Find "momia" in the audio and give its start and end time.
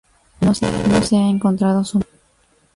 1.99-2.09